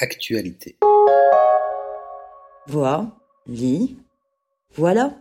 Actualité. 0.00 0.76
Vois, 2.66 3.16
lis, 3.46 3.96
voilà. 4.74 5.14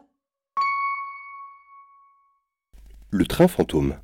Le 3.11 3.25
train 3.27 3.47
fantôme 3.47 3.95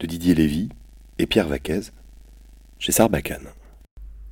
de 0.00 0.06
Didier 0.06 0.34
Lévy 0.34 0.70
et 1.18 1.26
Pierre 1.26 1.46
Vaquez 1.46 1.80
chez 2.78 2.90
Sarbacane. 2.90 3.48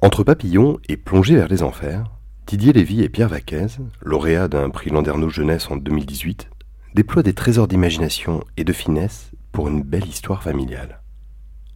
Entre 0.01 0.25
papillons 0.25 0.79
et 0.89 0.97
plongée 0.97 1.37
vers 1.37 1.49
les 1.49 1.63
enfers, 1.63 2.11
Didier 2.47 2.73
Lévy 2.73 3.03
et 3.03 3.11
Pierre 3.11 3.29
Vaquez, 3.29 3.67
lauréats 4.01 4.49
d'un 4.49 4.71
prix 4.71 4.89
Landerneau 4.89 5.29
Jeunesse 5.29 5.71
en 5.71 5.77
2018, 5.77 6.49
déploient 6.95 7.23
des 7.23 7.35
trésors 7.35 7.69
d'imagination 7.69 8.43
et 8.57 8.65
de 8.65 8.73
finesse 8.73 9.31
pour 9.53 9.69
une 9.69 9.83
belle 9.83 10.09
histoire 10.09 10.43
familiale. 10.43 11.03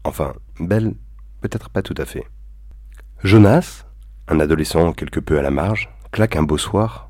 Enfin, 0.04 0.32
belle, 0.58 0.94
peut-être 1.42 1.68
pas 1.68 1.82
tout 1.82 1.94
à 1.98 2.06
fait. 2.06 2.24
Jonas, 3.24 3.86
un 4.28 4.38
adolescent 4.38 4.92
quelque 4.92 5.18
peu 5.18 5.38
à 5.38 5.42
la 5.42 5.50
marge, 5.50 5.88
claque 6.12 6.36
un 6.36 6.42
beau 6.42 6.58
soir, 6.58 7.08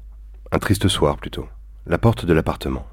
un 0.52 0.60
triste 0.60 0.86
soir 0.86 1.16
plutôt, 1.16 1.48
la 1.86 1.98
porte 1.98 2.24
de 2.24 2.32
l'appartement. 2.32 2.86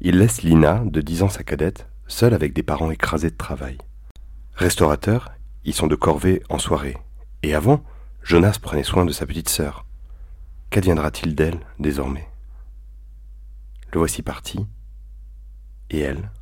Il 0.00 0.18
laisse 0.18 0.42
Lina, 0.42 0.82
de 0.84 1.00
10 1.00 1.22
ans 1.22 1.28
sa 1.28 1.44
cadette, 1.44 1.86
seule 2.08 2.34
avec 2.34 2.52
des 2.52 2.64
parents 2.64 2.90
écrasés 2.90 3.30
de 3.30 3.36
travail. 3.36 3.78
Restaurateurs, 4.56 5.30
ils 5.64 5.74
sont 5.74 5.86
de 5.86 5.94
corvée 5.94 6.42
en 6.48 6.58
soirée. 6.58 6.96
Et 7.44 7.54
avant, 7.54 7.84
Jonas 8.24 8.58
prenait 8.60 8.82
soin 8.82 9.04
de 9.04 9.12
sa 9.12 9.26
petite 9.26 9.48
sœur. 9.48 9.86
Qu'adviendra-t-il 10.70 11.36
d'elle 11.36 11.60
désormais? 11.78 12.28
Le 13.92 14.00
voici 14.00 14.22
parti, 14.22 14.66
et 15.90 16.00
elle, 16.00 16.32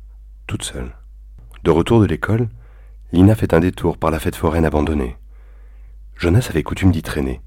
toute 0.47 0.63
seule. 0.63 0.91
De 1.63 1.69
retour 1.69 2.01
de 2.01 2.07
l'école, 2.07 2.49
Lina 3.11 3.35
fait 3.35 3.53
un 3.53 3.59
détour 3.59 3.99
par 3.99 4.09
la 4.09 4.17
fête 4.17 4.35
foraine 4.35 4.65
abandonnée. 4.65 5.15
Jonas 6.19 6.47
avait 6.49 6.63
coutume 6.63 6.91
d'y 6.91 7.01
traîner. 7.01 7.39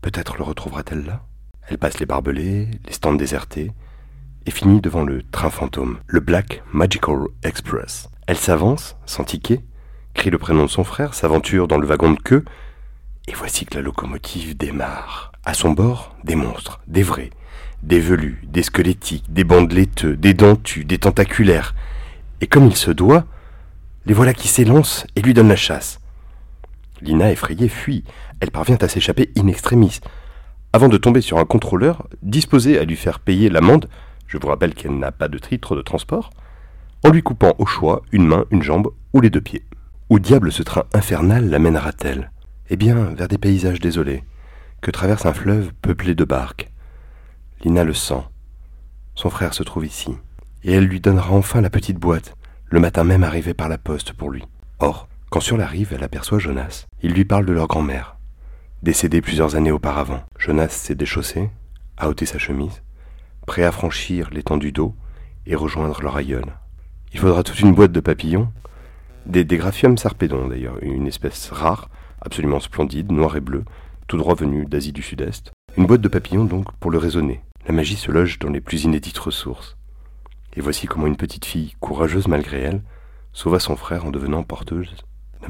Peut-être 0.00 0.36
le 0.38 0.44
retrouvera-t-elle 0.44 1.04
là? 1.04 1.24
Elle 1.66 1.76
passe 1.76 1.98
les 1.98 2.06
barbelés, 2.06 2.68
les 2.86 2.92
stands 2.92 3.14
désertés, 3.14 3.72
et 4.46 4.52
finit 4.52 4.80
devant 4.80 5.02
le 5.02 5.24
train 5.24 5.50
fantôme, 5.50 5.98
le 6.06 6.20
Black 6.20 6.62
Magical 6.72 7.24
Express. 7.42 8.08
Elle 8.28 8.36
s'avance, 8.36 8.96
sans 9.06 9.24
ticket, 9.24 9.64
crie 10.14 10.30
le 10.30 10.38
prénom 10.38 10.62
de 10.62 10.70
son 10.70 10.84
frère, 10.84 11.14
s'aventure 11.14 11.66
dans 11.66 11.78
le 11.78 11.86
wagon 11.86 12.12
de 12.12 12.20
queue, 12.20 12.44
et 13.26 13.34
voici 13.34 13.66
que 13.66 13.74
la 13.74 13.82
locomotive 13.82 14.56
démarre. 14.56 15.32
À 15.44 15.52
son 15.52 15.72
bord, 15.72 16.14
des 16.22 16.36
monstres, 16.36 16.80
des 16.86 17.02
vrais, 17.02 17.30
des 17.82 17.98
velus, 17.98 18.40
des 18.46 18.62
squelettiques, 18.62 19.32
des 19.32 19.42
bandes 19.42 19.72
laiteux, 19.72 20.16
des 20.16 20.34
dentus, 20.34 20.86
des 20.86 20.98
tentaculaires. 20.98 21.74
Et 22.40 22.46
comme 22.46 22.66
il 22.66 22.76
se 22.76 22.92
doit, 22.92 23.24
les 24.06 24.14
voilà 24.14 24.32
qui 24.32 24.46
s'élancent 24.46 25.08
et 25.16 25.22
lui 25.22 25.34
donnent 25.34 25.48
la 25.48 25.56
chasse. 25.56 26.00
Lina, 27.00 27.30
effrayée, 27.30 27.68
fuit. 27.68 28.04
Elle 28.40 28.50
parvient 28.50 28.78
à 28.80 28.88
s'échapper 28.88 29.30
in 29.36 29.46
extremis, 29.46 30.00
avant 30.72 30.88
de 30.88 30.98
tomber 30.98 31.20
sur 31.20 31.38
un 31.38 31.44
contrôleur 31.44 32.06
disposé 32.22 32.78
à 32.78 32.84
lui 32.84 32.94
faire 32.94 33.18
payer 33.18 33.48
l'amende, 33.48 33.88
je 34.28 34.38
vous 34.38 34.46
rappelle 34.46 34.74
qu'elle 34.74 34.96
n'a 34.96 35.10
pas 35.10 35.26
de 35.26 35.36
titre 35.36 35.74
de 35.74 35.82
transport, 35.82 36.30
en 37.04 37.10
lui 37.10 37.24
coupant 37.24 37.56
au 37.58 37.66
choix 37.66 38.02
une 38.12 38.26
main, 38.26 38.44
une 38.52 38.62
jambe 38.62 38.88
ou 39.12 39.20
les 39.20 39.30
deux 39.30 39.40
pieds. 39.40 39.64
Où 40.10 40.20
diable 40.20 40.52
ce 40.52 40.62
train 40.62 40.84
infernal 40.94 41.50
l'amènera-t-elle? 41.50 42.30
Eh 42.68 42.76
bien, 42.76 42.94
vers 42.94 43.26
des 43.26 43.38
paysages 43.38 43.80
désolés, 43.80 44.22
que 44.80 44.92
traverse 44.92 45.26
un 45.26 45.32
fleuve 45.32 45.72
peuplé 45.82 46.14
de 46.14 46.24
barques. 46.24 46.70
Lina 47.64 47.82
le 47.82 47.94
sent. 47.94 48.22
Son 49.16 49.28
frère 49.28 49.54
se 49.54 49.64
trouve 49.64 49.86
ici, 49.86 50.16
et 50.62 50.72
elle 50.72 50.84
lui 50.84 51.00
donnera 51.00 51.32
enfin 51.32 51.60
la 51.60 51.70
petite 51.70 51.98
boîte, 51.98 52.36
le 52.66 52.78
matin 52.78 53.02
même 53.02 53.24
arrivé 53.24 53.54
par 53.54 53.68
la 53.68 53.78
poste 53.78 54.12
pour 54.12 54.30
lui. 54.30 54.44
Or, 54.78 55.08
quand 55.30 55.40
sur 55.40 55.56
la 55.56 55.66
rive 55.66 55.92
elle 55.94 56.02
aperçoit 56.02 56.40
Jonas, 56.40 56.86
il 57.02 57.12
lui 57.12 57.24
parle 57.24 57.46
de 57.46 57.52
leur 57.52 57.68
grand-mère, 57.68 58.16
décédée 58.82 59.22
plusieurs 59.22 59.54
années 59.54 59.70
auparavant. 59.70 60.24
Jonas 60.36 60.70
s'est 60.70 60.96
déchaussé, 60.96 61.48
a 61.96 62.08
ôté 62.08 62.26
sa 62.26 62.38
chemise, 62.38 62.82
prêt 63.46 63.62
à 63.62 63.70
franchir 63.70 64.28
l'étendue 64.32 64.72
d'eau 64.72 64.96
et 65.46 65.54
rejoindre 65.54 66.02
leur 66.02 66.16
aïeul. 66.16 66.46
Il 67.12 67.20
faudra 67.20 67.44
toute 67.44 67.60
une 67.60 67.74
boîte 67.74 67.92
de 67.92 68.00
papillons, 68.00 68.52
des, 69.24 69.44
des 69.44 69.56
graphium 69.56 69.96
sarpédon 69.96 70.48
d'ailleurs, 70.48 70.82
une 70.82 71.06
espèce 71.06 71.50
rare, 71.50 71.90
absolument 72.20 72.58
splendide, 72.58 73.12
noir 73.12 73.36
et 73.36 73.40
bleu, 73.40 73.64
tout 74.08 74.16
droit 74.16 74.34
venu 74.34 74.66
d'Asie 74.66 74.92
du 74.92 75.02
Sud-Est. 75.02 75.52
Une 75.76 75.86
boîte 75.86 76.00
de 76.00 76.08
papillons 76.08 76.44
donc 76.44 76.72
pour 76.80 76.90
le 76.90 76.98
raisonner. 76.98 77.40
La 77.68 77.72
magie 77.72 77.96
se 77.96 78.10
loge 78.10 78.40
dans 78.40 78.50
les 78.50 78.60
plus 78.60 78.82
inédites 78.82 79.18
ressources. 79.18 79.76
Et 80.54 80.60
voici 80.60 80.88
comment 80.88 81.06
une 81.06 81.16
petite 81.16 81.44
fille, 81.44 81.76
courageuse 81.78 82.26
malgré 82.26 82.60
elle, 82.60 82.82
sauva 83.32 83.60
son 83.60 83.76
frère 83.76 84.04
en 84.04 84.10
devenant 84.10 84.42
porteuse 84.42 84.92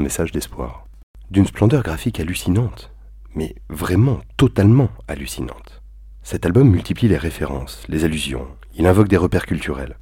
message 0.00 0.32
d'espoir. 0.32 0.84
D'une 1.30 1.46
splendeur 1.46 1.82
graphique 1.82 2.20
hallucinante, 2.20 2.90
mais 3.34 3.54
vraiment 3.68 4.20
totalement 4.36 4.88
hallucinante. 5.08 5.82
Cet 6.22 6.44
album 6.46 6.68
multiplie 6.68 7.08
les 7.08 7.16
références, 7.16 7.84
les 7.88 8.04
allusions, 8.04 8.46
il 8.74 8.86
invoque 8.86 9.08
des 9.08 9.16
repères 9.16 9.46
culturels. 9.46 9.96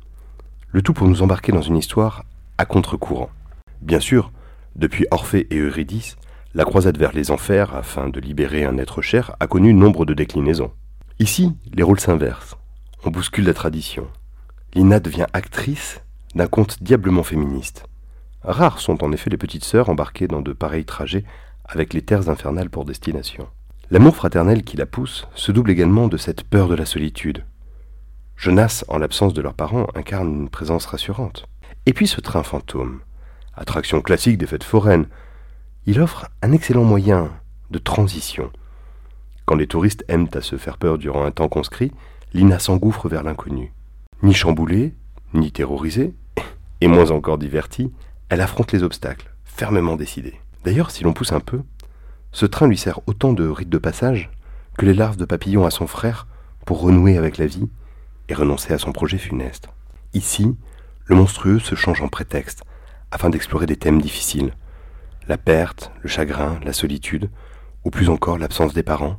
Le 0.70 0.82
tout 0.82 0.92
pour 0.92 1.08
nous 1.08 1.22
embarquer 1.22 1.52
dans 1.52 1.62
une 1.62 1.76
histoire 1.76 2.24
à 2.58 2.64
contre-courant. 2.64 3.30
Bien 3.80 4.00
sûr, 4.00 4.32
depuis 4.76 5.06
Orphée 5.10 5.46
et 5.50 5.58
Eurydice, 5.58 6.16
la 6.54 6.64
croisade 6.64 6.98
vers 6.98 7.12
les 7.12 7.30
enfers, 7.30 7.74
afin 7.74 8.08
de 8.08 8.20
libérer 8.20 8.64
un 8.64 8.78
être 8.78 9.02
cher, 9.02 9.36
a 9.40 9.46
connu 9.46 9.74
nombre 9.74 10.04
de 10.04 10.14
déclinaisons. 10.14 10.72
Ici, 11.18 11.52
les 11.72 11.82
rôles 11.82 12.00
s'inversent. 12.00 12.56
On 13.04 13.10
bouscule 13.10 13.44
la 13.44 13.54
tradition. 13.54 14.08
Lina 14.74 15.00
devient 15.00 15.26
actrice 15.32 16.00
d'un 16.34 16.46
conte 16.46 16.82
diablement 16.82 17.22
féministe. 17.22 17.84
Rares 18.42 18.78
sont 18.78 19.02
en 19.04 19.12
effet 19.12 19.30
les 19.30 19.36
petites 19.36 19.64
sœurs 19.64 19.88
embarquées 19.88 20.28
dans 20.28 20.42
de 20.42 20.52
pareils 20.52 20.84
trajets 20.84 21.24
avec 21.64 21.92
les 21.92 22.02
terres 22.02 22.28
infernales 22.28 22.70
pour 22.70 22.84
destination. 22.84 23.48
L'amour 23.90 24.16
fraternel 24.16 24.62
qui 24.62 24.76
la 24.76 24.86
pousse 24.86 25.26
se 25.34 25.50
double 25.50 25.70
également 25.70 26.08
de 26.08 26.16
cette 26.16 26.44
peur 26.44 26.68
de 26.68 26.74
la 26.74 26.86
solitude. 26.86 27.44
Jonas, 28.36 28.84
en 28.88 28.98
l'absence 28.98 29.34
de 29.34 29.42
leurs 29.42 29.54
parents, 29.54 29.86
incarne 29.94 30.28
une 30.28 30.48
présence 30.48 30.86
rassurante. 30.86 31.46
Et 31.86 31.92
puis 31.92 32.06
ce 32.06 32.20
train 32.20 32.42
fantôme, 32.42 33.00
attraction 33.54 34.00
classique 34.00 34.38
des 34.38 34.46
fêtes 34.46 34.64
foraines, 34.64 35.06
il 35.86 36.00
offre 36.00 36.28
un 36.42 36.52
excellent 36.52 36.84
moyen 36.84 37.30
de 37.70 37.78
transition. 37.78 38.50
Quand 39.46 39.56
les 39.56 39.66
touristes 39.66 40.04
aiment 40.08 40.28
à 40.34 40.42
se 40.42 40.56
faire 40.56 40.76
peur 40.76 40.98
durant 40.98 41.24
un 41.24 41.30
temps 41.30 41.48
conscrit, 41.48 41.92
Lina 42.34 42.58
s'engouffre 42.58 43.08
vers 43.08 43.22
l'inconnu. 43.22 43.72
Ni 44.22 44.34
chamboulée, 44.34 44.94
ni 45.32 45.50
terrorisée, 45.50 46.14
et 46.80 46.88
moins 46.88 47.10
encore 47.10 47.38
divertie, 47.38 47.90
elle 48.28 48.40
affronte 48.40 48.72
les 48.72 48.82
obstacles, 48.82 49.30
fermement 49.44 49.96
décidée. 49.96 50.40
D'ailleurs, 50.64 50.90
si 50.90 51.04
l'on 51.04 51.12
pousse 51.12 51.32
un 51.32 51.40
peu, 51.40 51.62
ce 52.32 52.46
train 52.46 52.66
lui 52.66 52.76
sert 52.76 53.00
autant 53.06 53.32
de 53.32 53.46
rite 53.48 53.70
de 53.70 53.78
passage 53.78 54.30
que 54.76 54.84
les 54.84 54.94
larves 54.94 55.16
de 55.16 55.24
papillon 55.24 55.64
à 55.66 55.70
son 55.70 55.86
frère 55.86 56.26
pour 56.66 56.80
renouer 56.80 57.16
avec 57.16 57.38
la 57.38 57.46
vie 57.46 57.68
et 58.28 58.34
renoncer 58.34 58.72
à 58.74 58.78
son 58.78 58.92
projet 58.92 59.18
funeste. 59.18 59.68
Ici, 60.12 60.56
le 61.06 61.16
monstrueux 61.16 61.58
se 61.58 61.74
change 61.74 62.02
en 62.02 62.08
prétexte 62.08 62.62
afin 63.10 63.30
d'explorer 63.30 63.66
des 63.66 63.76
thèmes 63.76 64.02
difficiles. 64.02 64.52
La 65.26 65.38
perte, 65.38 65.90
le 66.02 66.08
chagrin, 66.08 66.60
la 66.62 66.72
solitude, 66.72 67.30
ou 67.84 67.90
plus 67.90 68.10
encore 68.10 68.38
l'absence 68.38 68.74
des 68.74 68.82
parents. 68.82 69.18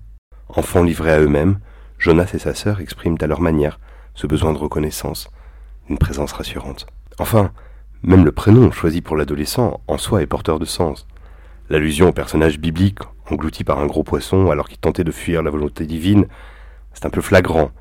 Enfants 0.49 0.83
livrés 0.83 1.11
à 1.11 1.19
eux-mêmes, 1.19 1.59
Jonas 1.97 2.31
et 2.33 2.39
sa 2.39 2.53
sœur 2.53 2.81
expriment 2.81 3.17
à 3.19 3.27
leur 3.27 3.41
manière 3.41 3.79
ce 4.13 4.27
besoin 4.27 4.53
de 4.53 4.57
reconnaissance, 4.57 5.29
une 5.89 5.97
présence 5.97 6.33
rassurante. 6.33 6.85
Enfin, 7.17 7.51
même 8.03 8.25
le 8.25 8.31
prénom 8.31 8.71
choisi 8.71 9.01
pour 9.01 9.15
l'adolescent 9.15 9.81
en 9.87 9.97
soi 9.97 10.21
est 10.21 10.27
porteur 10.27 10.59
de 10.59 10.65
sens. 10.65 11.07
L'allusion 11.69 12.09
au 12.09 12.11
personnage 12.13 12.59
biblique 12.59 12.99
englouti 13.29 13.63
par 13.63 13.79
un 13.79 13.85
gros 13.85 14.03
poisson 14.03 14.49
alors 14.49 14.67
qu'il 14.67 14.79
tentait 14.79 15.03
de 15.03 15.11
fuir 15.11 15.43
la 15.43 15.51
volonté 15.51 15.85
divine, 15.85 16.27
c'est 16.93 17.05
un 17.05 17.09
peu 17.09 17.21
flagrant. 17.21 17.71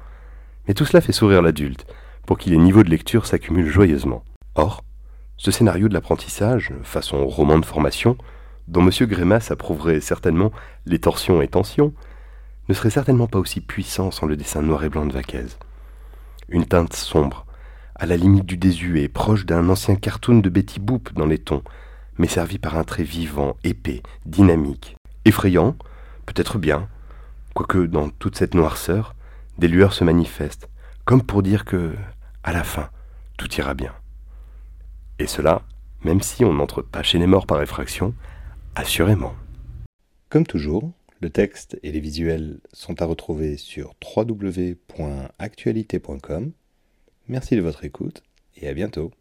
Mais 0.67 0.75
tout 0.75 0.85
cela 0.85 1.01
fait 1.01 1.13
sourire 1.13 1.43
l'adulte, 1.43 1.87
pour 2.27 2.39
qui 2.39 2.51
les 2.51 2.59
niveaux 2.59 2.83
de 2.83 2.91
lecture 2.91 3.27
s'accumulent 3.27 3.71
joyeusement. 3.71 4.25
Or, 4.55 4.85
ce 5.37 5.51
scénario 5.51 5.89
de 5.89 5.95
l'apprentissage, 5.95 6.73
façon 6.83 7.27
roman 7.27 7.59
de 7.59 7.65
formation, 7.65 8.19
dont 8.67 8.83
M. 8.87 8.91
Grémas 9.07 9.49
approuverait 9.51 10.01
certainement 10.01 10.53
les 10.85 10.99
torsions 10.99 11.41
et 11.41 11.49
tensions, 11.49 11.95
ne 12.69 12.75
serait 12.75 12.91
certainement 12.91 13.29
pas 13.29 13.39
aussi 13.39 13.61
puissant 13.61 14.11
sans 14.11 14.27
le 14.27 14.37
dessin 14.37 14.61
noir 14.61 14.85
et 14.85 14.91
blanc 14.91 15.07
de 15.07 15.13
Vaquez 15.13 15.47
une 16.49 16.67
teinte 16.67 16.95
sombre, 16.95 17.45
à 17.99 18.07
la 18.07 18.17
limite 18.17 18.47
du 18.47 18.57
désuet, 18.57 19.09
proche 19.09 19.45
d'un 19.45 19.69
ancien 19.69 19.97
cartoon 19.97 20.39
de 20.39 20.49
Betty 20.49 20.81
Boop 20.81 21.13
dans 21.15 21.27
les 21.27 21.39
tons, 21.39 21.63
mais 22.17 22.29
servi 22.29 22.59
par 22.59 22.77
un 22.77 22.85
trait 22.85 23.03
vivant, 23.03 23.57
épais, 23.65 24.03
dynamique, 24.25 24.97
effrayant, 25.25 25.77
peut-être 26.27 26.59
bien, 26.59 26.89
quoique 27.55 27.87
dans 27.87 28.09
toute 28.09 28.37
cette 28.37 28.55
noirceur, 28.55 29.17
des 29.59 29.69
lueurs 29.69 29.95
se 29.95 30.05
manifestent, 30.05 30.69
comme 31.05 31.23
pour 31.23 31.43
dire 31.43 31.65
que, 31.65 31.95
à 32.45 32.53
la 32.53 32.63
fin, 32.63 32.91
tout 33.37 33.53
ira 33.55 33.75
bien. 33.75 33.93
Et 35.19 35.27
cela, 35.27 35.63
même 36.05 36.23
si 36.23 36.45
on 36.45 36.55
n'entre 36.55 36.83
pas 36.83 37.03
chez 37.03 37.19
les 37.19 37.27
morts 37.27 37.47
par 37.47 37.61
effraction, 37.61 38.15
assurément. 38.77 39.35
Comme 40.29 40.47
toujours, 40.47 40.93
le 41.21 41.31
texte 41.31 41.81
et 41.83 41.91
les 41.91 41.99
visuels 41.99 42.61
sont 42.73 43.03
à 43.03 43.05
retrouver 43.05 43.57
sur 43.57 43.95
www.actualité.com. 44.17 46.53
Merci 47.29 47.57
de 47.57 47.61
votre 47.61 47.85
écoute 47.85 48.23
et 48.57 48.69
à 48.69 48.75
bientôt. 48.75 49.13